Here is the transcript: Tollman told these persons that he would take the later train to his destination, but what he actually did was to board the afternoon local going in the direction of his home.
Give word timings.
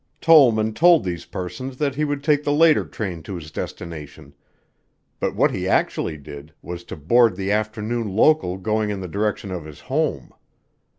Tollman 0.19 0.73
told 0.73 1.03
these 1.03 1.25
persons 1.25 1.77
that 1.77 1.93
he 1.93 2.03
would 2.05 2.23
take 2.23 2.43
the 2.43 2.51
later 2.51 2.85
train 2.85 3.21
to 3.21 3.35
his 3.35 3.51
destination, 3.51 4.33
but 5.19 5.35
what 5.35 5.51
he 5.51 5.67
actually 5.67 6.17
did 6.17 6.51
was 6.63 6.83
to 6.85 6.95
board 6.95 7.35
the 7.35 7.51
afternoon 7.51 8.09
local 8.15 8.57
going 8.57 8.89
in 8.89 8.99
the 9.01 9.07
direction 9.07 9.51
of 9.51 9.63
his 9.65 9.81
home. 9.81 10.31